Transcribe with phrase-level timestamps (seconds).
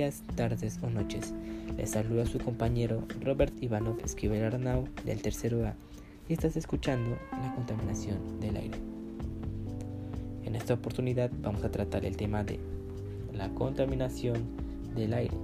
[0.00, 1.34] días, tardes o noches.
[1.76, 5.74] Les saluda su compañero Robert Ivanov Esquivel Arnau del tercero A
[6.26, 8.78] y estás escuchando la contaminación del aire.
[10.42, 12.58] En esta oportunidad vamos a tratar el tema de
[13.34, 14.38] la contaminación
[14.96, 15.36] del aire,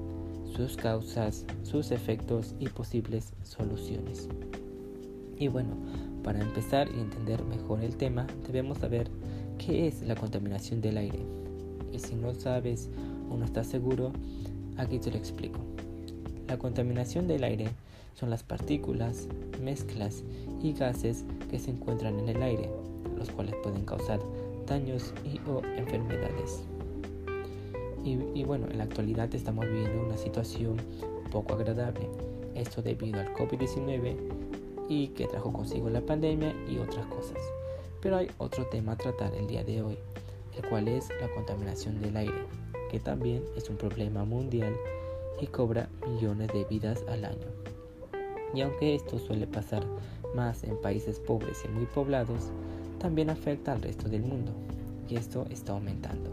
[0.57, 4.27] sus causas, sus efectos y posibles soluciones.
[5.39, 5.77] Y bueno,
[6.25, 9.11] para empezar y entender mejor el tema, debemos saber
[9.59, 11.19] qué es la contaminación del aire.
[11.93, 12.89] Y si no sabes
[13.31, 14.13] o no estás seguro,
[14.79, 15.61] aquí te lo explico.
[16.49, 17.69] La contaminación del aire
[18.15, 19.29] son las partículas,
[19.63, 20.23] mezclas
[20.63, 22.71] y gases que se encuentran en el aire,
[23.17, 24.21] los cuales pueden causar
[24.67, 26.63] daños y o enfermedades.
[28.05, 30.77] Y, y, bueno, en la actualidad estamos viviendo una situación
[31.31, 32.09] poco agradable.
[32.55, 34.17] Esto debido al COVID-19
[34.89, 37.39] y que trajo consigo la pandemia y otras cosas.
[38.01, 39.99] Pero hay otro tema a tratar el día de hoy,
[40.57, 42.47] el cual es la contaminación del aire,
[42.97, 44.75] que también es un problema mundial
[45.39, 47.47] y cobra millones de vidas al año.
[48.55, 49.85] Y aunque esto suele pasar
[50.35, 52.51] más en países pobres y muy poblados,
[52.99, 54.51] también afecta al resto del mundo,
[55.11, 56.31] y esto está aumentando.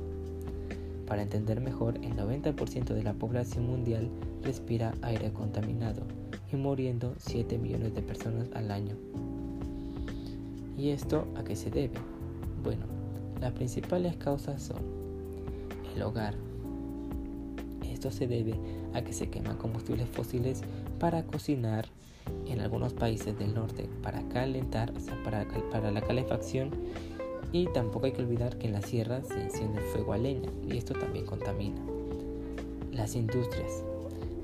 [1.05, 4.09] Para entender mejor, el 90% de la población mundial
[4.42, 6.03] respira aire contaminado
[6.50, 8.95] y muriendo 7 millones de personas al año.
[10.77, 12.00] ¿Y esto a qué se debe?
[12.64, 12.86] Bueno,
[13.42, 14.77] las principales causas son
[15.94, 16.52] el hogar.
[17.92, 18.56] Esto se debe
[18.94, 20.62] a que se queman combustibles fósiles
[21.00, 21.88] para cocinar
[22.48, 26.72] en algunos países del norte, para calentar, o sea, para, la calefacción
[27.52, 30.78] y tampoco hay que olvidar que en la sierra se enciende fuego a leña y
[30.78, 31.81] esto también contamina.
[32.92, 33.84] Las industrias.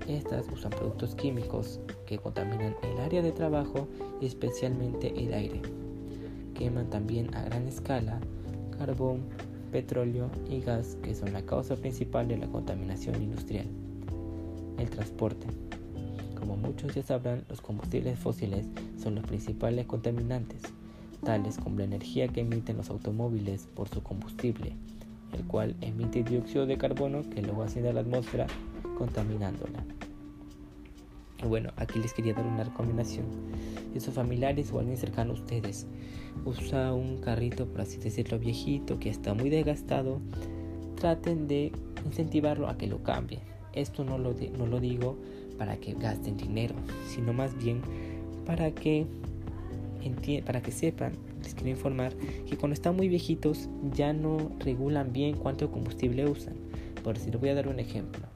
[0.07, 3.87] Estas usan productos químicos que contaminan el área de trabajo
[4.19, 5.61] y especialmente el aire.
[6.55, 8.19] Queman también a gran escala
[8.77, 9.21] carbón,
[9.69, 13.67] petróleo y gas que son la causa principal de la contaminación industrial.
[14.77, 15.47] El transporte.
[16.37, 18.65] Como muchos ya sabrán, los combustibles fósiles
[19.01, 20.61] son los principales contaminantes,
[21.23, 24.73] tales como la energía que emiten los automóviles por su combustible,
[25.33, 28.47] el cual emite dióxido de carbono que luego asciende a la atmósfera
[28.97, 29.98] contaminándola.
[31.47, 33.25] Bueno, aquí les quería dar una recomendación.
[33.93, 35.87] Si sus familiares o alguien cercano a ustedes
[36.43, 40.19] usa un carrito, por así decirlo, viejito, que está muy desgastado,
[40.99, 41.71] traten de
[42.05, 43.39] incentivarlo a que lo cambie.
[43.73, 45.17] Esto no lo, no lo digo
[45.57, 46.75] para que gasten dinero,
[47.07, 47.81] sino más bien
[48.45, 49.07] para que,
[50.45, 52.13] para que sepan, les quiero informar
[52.47, 56.55] que cuando están muy viejitos ya no regulan bien cuánto combustible usan.
[57.01, 58.27] Por les voy a dar un ejemplo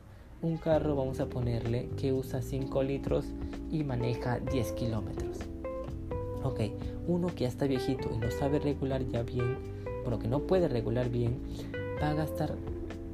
[0.44, 3.26] un carro vamos a ponerle que usa 5 litros
[3.72, 5.38] y maneja 10 kilómetros.
[6.44, 6.60] Ok,
[7.08, 9.58] uno que ya está viejito y no sabe regular ya bien,
[10.04, 11.40] bueno, que no puede regular bien,
[12.02, 12.56] va a gastar,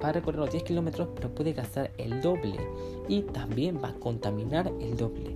[0.04, 2.58] va a recorrer los 10 kilómetros, pero puede gastar el doble
[3.08, 5.36] y también va a contaminar el doble.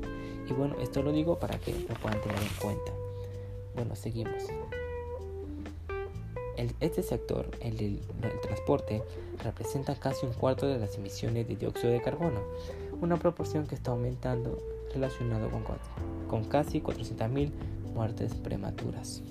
[0.49, 2.91] Y bueno, esto lo digo para que lo puedan tener en cuenta.
[3.75, 4.43] Bueno, seguimos
[6.57, 7.99] este sector, el del
[8.41, 9.01] transporte,
[9.43, 12.41] representa casi un cuarto de las emisiones de dióxido de carbono,
[13.01, 14.59] una proporción que está aumentando
[14.93, 15.63] relacionado con,
[16.27, 17.51] con casi 400.000
[17.93, 19.23] muertes prematuras.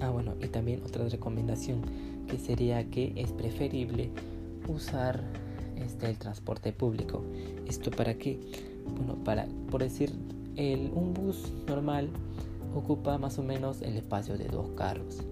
[0.00, 1.82] Ah, bueno, y también otra recomendación
[2.28, 4.10] que sería que es preferible
[4.68, 5.22] usar
[5.76, 7.22] este, el transporte público.
[7.66, 8.40] ¿Esto para qué?
[8.96, 10.12] Bueno, para, por decir,
[10.56, 12.08] el, un bus normal
[12.74, 15.24] ocupa más o menos el espacio de dos carros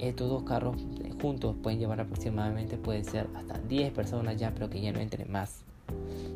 [0.00, 0.76] estos dos carros
[1.20, 5.30] juntos pueden llevar aproximadamente, puede ser hasta 10 personas ya, pero que ya no entren
[5.30, 5.64] más.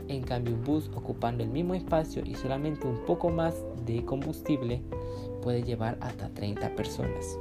[0.09, 3.55] En cambio, un bus ocupando el mismo espacio y solamente un poco más
[3.87, 4.83] de combustible
[5.43, 7.39] puede llevar hasta 30 personas.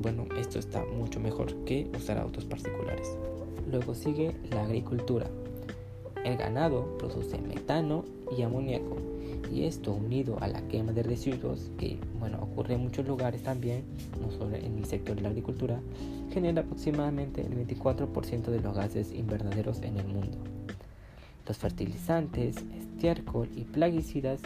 [0.00, 3.16] Bueno, esto está mucho mejor que usar autos particulares.
[3.70, 5.26] Luego sigue la agricultura.
[6.24, 8.04] El ganado produce metano
[8.36, 9.13] y amoníaco
[9.52, 13.84] y esto unido a la quema de residuos que bueno ocurre en muchos lugares también
[14.20, 15.80] no solo en el sector de la agricultura
[16.32, 20.36] genera aproximadamente el 24% de los gases invernaderos en el mundo.
[21.46, 24.40] Los fertilizantes estiércol y plaguicidas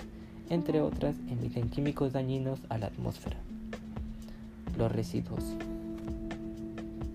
[0.50, 3.38] entre otras emiten químicos dañinos a la atmósfera.
[4.76, 5.44] Los residuos.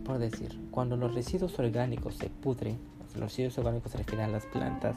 [0.06, 2.78] Por decir cuando los residuos orgánicos se pudren
[3.14, 4.96] los residuos orgánicos se refieren a las plantas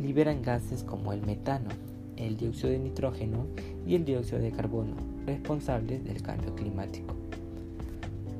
[0.00, 1.68] liberan gases como el metano,
[2.16, 3.46] el dióxido de nitrógeno
[3.86, 4.94] y el dióxido de carbono,
[5.26, 7.14] responsables del cambio climático.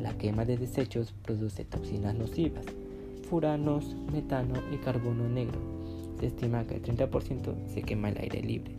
[0.00, 2.64] La quema de desechos produce toxinas nocivas,
[3.28, 5.58] furanos, metano y carbono negro.
[6.18, 8.74] Se estima que el 30% se quema al aire libre.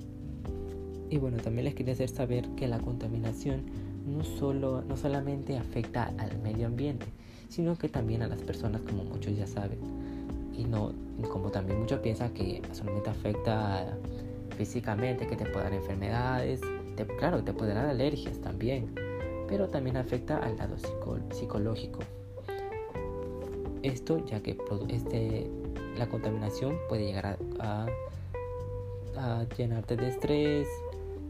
[1.09, 3.63] Y bueno, también les quería hacer saber que la contaminación
[4.07, 7.05] no, solo, no solamente afecta al medio ambiente,
[7.49, 10.00] sino que también a las personas como muchos ya saben
[10.61, 10.93] y no,
[11.31, 13.97] como también muchos piensan que solamente afecta
[14.57, 16.61] físicamente, que te puede dar enfermedades,
[16.95, 18.93] te, claro, te puede dar alergias también,
[19.47, 20.75] pero también afecta al lado
[21.31, 21.99] psicológico.
[23.81, 24.55] Esto ya que
[24.89, 25.49] este,
[25.97, 27.87] la contaminación puede llegar a,
[29.17, 30.67] a, llenarte de estrés,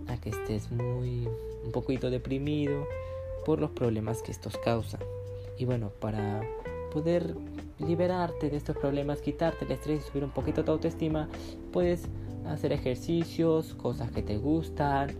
[0.07, 1.30] a que estés muy
[1.63, 2.86] un poquito deprimido
[3.45, 5.01] por los problemas que estos causan.
[5.57, 6.42] Y bueno, para
[6.92, 7.36] poder
[7.81, 11.28] liberarte de estos problemas, quitarte el estrés y subir un poquito tu autoestima,
[11.72, 12.07] puedes
[12.45, 15.12] hacer ejercicios, cosas que te gustan,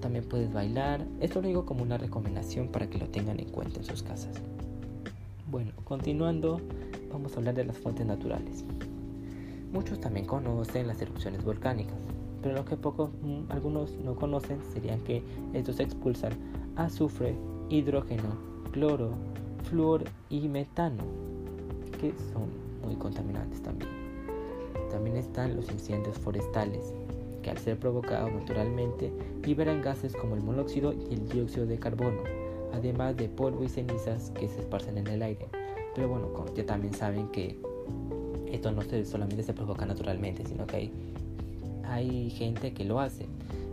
[0.00, 1.04] también puedes bailar.
[1.20, 4.36] Esto lo digo como una recomendación para que lo tengan en cuenta en sus casas.
[5.50, 6.60] Bueno, continuando,
[7.12, 8.64] vamos a hablar de las fuentes naturales.
[9.72, 11.98] Muchos también conocen las erupciones volcánicas,
[12.42, 15.22] pero lo que pocos, mm, algunos no conocen serían que
[15.52, 16.32] estos expulsan
[16.76, 17.34] azufre,
[17.68, 18.36] hidrógeno,
[18.70, 19.12] cloro,
[19.64, 21.04] flúor y metano,
[21.96, 22.48] que son
[22.84, 23.90] muy contaminantes también.
[24.90, 26.94] También están los incendios forestales,
[27.42, 29.12] que al ser provocados naturalmente
[29.44, 32.22] liberan gases como el monóxido y el dióxido de carbono,
[32.72, 35.46] además de polvo y cenizas que se esparcen en el aire.
[35.94, 37.58] Pero bueno, ya también saben que
[38.50, 40.92] esto no solamente se provoca naturalmente, sino que hay,
[41.84, 43.26] hay gente que lo hace.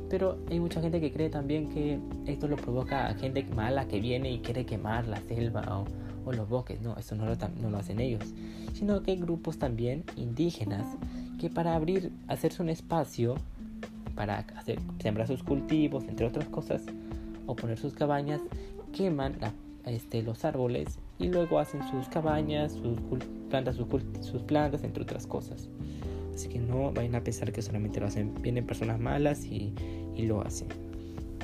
[0.10, 4.00] Pero hay mucha gente que cree también que esto lo provoca a gente mala que
[4.00, 5.86] viene y quiere quemar la selva o,
[6.32, 6.82] los bosques.
[6.82, 8.24] No, eso no lo, hacen ellos.
[8.74, 10.86] Sino que hay grupos también indígenas
[11.40, 13.36] que para abrir, hacerse un espacio,
[14.16, 16.84] para hacer, sembrar sus cultivos, entre otras cosas,
[17.46, 18.42] o poner sus cabañas,
[18.94, 19.36] queman
[19.86, 23.00] este, los árboles y luego hacen sus cabañas, sus
[23.50, 25.68] plantas, sus, plantas, entre otras cosas.
[26.34, 29.74] Así que no vayan a pensar que solamente lo hacen, vienen personas malas y
[30.18, 30.93] lo hacen.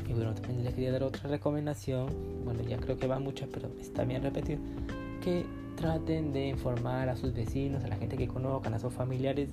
[0.10, 2.08] Y bueno, también les quería dar otra recomendación.
[2.44, 4.60] Bueno, ya creo que va muchas, pero está bien repetido.
[5.24, 5.46] Que
[5.76, 9.50] traten de informar a sus vecinos, a la gente que conozcan, a sus familiares,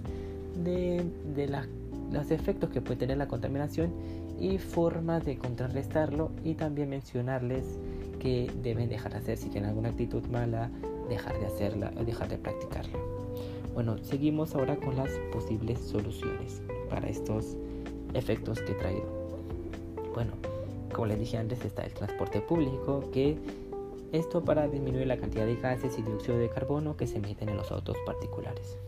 [0.64, 1.05] de,
[1.35, 1.47] de
[2.11, 3.93] los efectos que puede tener la contaminación
[4.41, 6.31] y formas de contrarrestarlo.
[6.43, 7.79] Y también mencionarles
[8.19, 10.70] que deben dejar de hacer si tienen alguna actitud mala,
[11.11, 12.99] dejar de hacerla o dejar de practicarla.
[13.75, 17.58] Bueno, seguimos ahora con las posibles soluciones para estos
[18.14, 19.15] efectos que he traído.
[20.16, 20.32] Bueno,
[20.94, 23.36] como les dije antes, está el transporte público, que
[24.12, 27.58] esto para disminuir la cantidad de gases y dióxido de carbono que se emiten en
[27.58, 28.78] los autos particulares.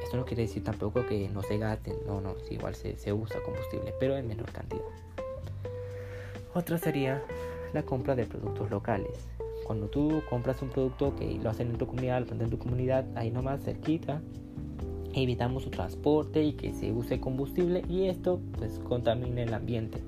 [0.00, 3.42] Esto no quiere decir tampoco que no se gasten, no, no, igual se, se usa
[3.42, 4.84] combustible, pero en menor cantidad.
[6.54, 7.24] Otra sería
[7.72, 9.26] la compra de productos locales.
[9.64, 12.60] Cuando tú compras un producto que lo hacen en tu comunidad, lo plantan en tu
[12.60, 14.22] comunidad, ahí nomás cerquita,
[15.14, 20.02] evitamos su transporte y que se use combustible y esto pues contamina el ambiente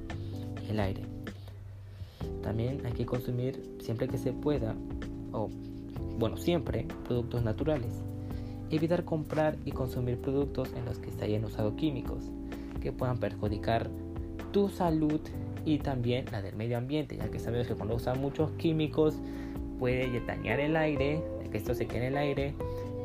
[0.69, 1.02] el aire.
[2.43, 4.75] También hay que consumir siempre que se pueda,
[5.32, 5.49] o
[6.19, 7.93] bueno, siempre productos naturales.
[8.70, 12.25] Evitar comprar y consumir productos en los que se hayan usado químicos
[12.81, 13.90] que puedan perjudicar
[14.50, 15.20] tu salud
[15.64, 19.14] y también la del medio ambiente, ya que sabemos que cuando usan muchos químicos
[19.78, 22.54] puede dañar el aire, que esto se quede en el aire,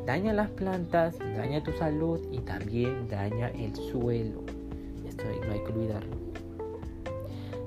[0.08, 4.42] daña las plantas, daña tu salud y también daña el suelo.
[5.06, 6.16] Esto no hay que olvidarlo.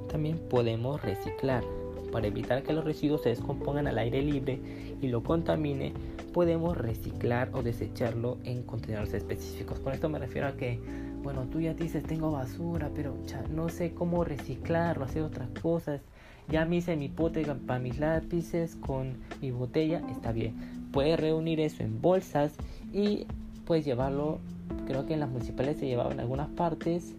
[0.10, 1.63] También podemos reciclar.
[2.12, 4.60] Para evitar que los residuos se descompongan al aire libre
[5.00, 5.93] y lo contamine,
[6.33, 9.79] podemos reciclar o desecharlo en contenedores específicos.
[9.79, 10.79] Con esto me refiero a que
[11.21, 13.13] bueno, tú ya dices tengo basura, pero
[13.51, 16.01] no sé cómo reciclarlo, hacer otras cosas.
[16.50, 20.89] Ya me hice mi pote para mis lápices con mi botella, está bien.
[20.91, 22.53] Puedes reunir eso en bolsas
[22.93, 23.25] y
[23.65, 24.39] puedes llevarlo,
[24.86, 27.15] creo que en las municipales se llevaba en algunas partes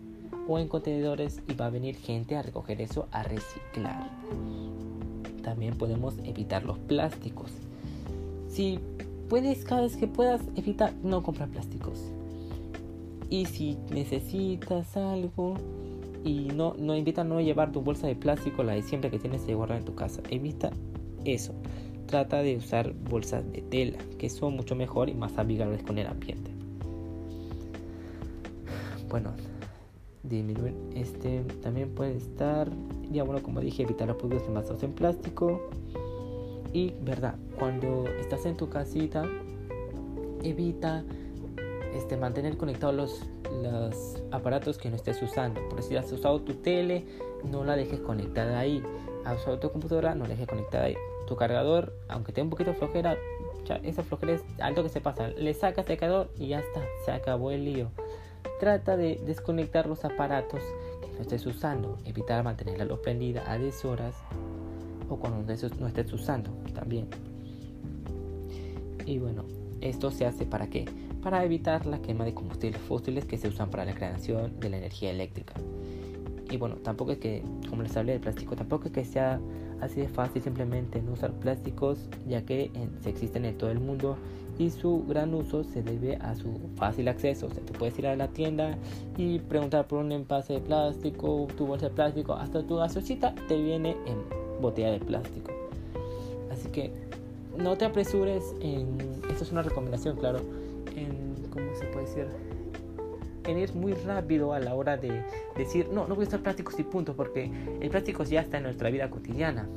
[0.49, 4.11] o en contenedores y va a venir gente a recoger eso a reciclar.
[5.43, 7.51] También podemos evitar los plásticos.
[8.49, 8.79] Si
[9.29, 12.13] puedes, cada vez que puedas, evitar no comprar plásticos
[13.33, 15.55] y si necesitas algo
[16.25, 19.19] y no, no invita a no llevar tu bolsa de plástico, la de siempre que
[19.19, 20.23] tienes que guardar en tu casa.
[20.31, 20.71] Evita
[21.25, 21.53] eso.
[22.07, 26.07] Trata de usar bolsas de tela, que son mucho mejor y más amigables con el
[26.07, 26.51] ambiente.
[29.09, 29.33] Bueno,
[30.23, 32.71] disminuir este también puede estar,
[33.11, 35.61] ya bueno, como dije, evitar los productos envasados en plástico.
[36.73, 39.25] Y verdad, cuando estás en tu casita,
[40.43, 41.05] evita
[41.95, 45.61] este, mantener conectados los, aparatos que no estés usando.
[45.69, 47.05] Por si has usado tu tele,
[47.45, 48.83] no la dejes conectada ahí.
[49.25, 50.97] Has usado tu computadora, no la dejes conectada ahí.
[51.27, 53.17] Tu cargador, aunque tenga un poquito de flojera,
[53.65, 55.29] ya, esa flojera es algo que se pasa.
[55.29, 57.91] Le sacas el cargador y ya está, se acabó el lío.
[58.59, 60.63] Trata de desconectar los aparatos
[61.01, 61.99] que no estés usando.
[62.05, 64.17] Evitar mantener la prendida a 10 horas
[65.09, 65.43] o cuando
[65.79, 67.09] no estés usando también.
[69.05, 69.45] Y bueno,
[69.81, 70.85] Esto se hace para qué?
[71.23, 74.79] Para evitar la quema de combustibles fósiles que se usan para la creación de la
[74.79, 75.55] energía eléctrica.
[76.51, 79.41] Y bueno, tampoco es que, como les hablé del plástico, tampoco es que sea
[79.81, 84.17] así de fácil simplemente no usar plásticos, ya que se existen en todo el mundo
[84.59, 87.47] y su gran uso se debe a su fácil acceso.
[87.47, 88.77] O sea, tú puedes ir a la tienda
[89.17, 93.61] y preguntar por un envase de plástico, tu bolsa de plástico, hasta tu gaseosita te
[93.61, 95.51] viene en botella de plástico.
[96.51, 96.93] Así que
[97.57, 98.99] no te apresures en.
[99.31, 100.41] Esto es una recomendación, claro.
[100.97, 101.35] En.
[101.51, 102.27] ¿Cómo se puede decir?
[103.45, 105.25] En ir muy rápido a la hora de
[105.57, 108.63] decir, no, no voy a usar plásticos y punto, porque el plástico ya está en
[108.65, 109.69] nuestra vida cotidiana.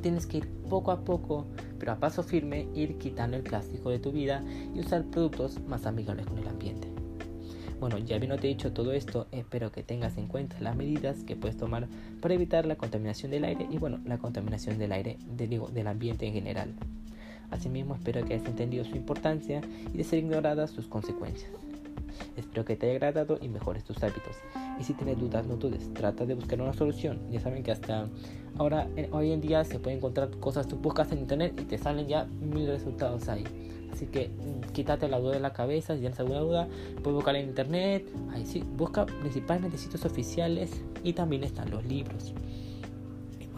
[0.00, 1.46] Tienes que ir poco a poco,
[1.78, 4.42] pero a paso firme, ir quitando el plástico de tu vida
[4.74, 6.88] y usar productos más amigables con el ambiente.
[7.80, 11.56] Bueno, ya habiéndote dicho todo esto, espero que tengas en cuenta las medidas que puedes
[11.56, 11.86] tomar
[12.20, 16.32] para evitar la contaminación del aire y bueno, la contaminación del aire, del ambiente en
[16.32, 16.74] general.
[17.50, 19.60] Asimismo, espero que hayas entendido su importancia
[19.92, 21.50] y de ser ignoradas sus consecuencias.
[22.36, 24.36] Espero que te haya agradado y mejores tus hábitos.
[24.78, 27.18] Y si tienes dudas, no dudes, trata de buscar una solución.
[27.30, 28.08] Ya saben que hasta
[28.56, 32.06] ahora, hoy en día, se pueden encontrar cosas, tú buscas en internet y te salen
[32.06, 33.44] ya mil resultados ahí.
[33.92, 36.68] Así que mm, quítate la duda de la cabeza, si tienes alguna duda,
[37.02, 38.08] puedes buscar en internet.
[38.32, 40.70] Ahí sí, busca principalmente sitios oficiales
[41.02, 42.34] y también están los libros.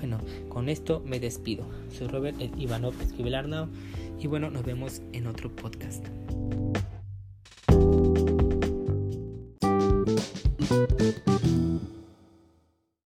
[0.00, 1.66] Bueno, con esto me despido.
[1.90, 3.68] Soy Robert Ivanov Esquivel Arnau
[4.18, 6.06] y bueno, nos vemos en otro podcast.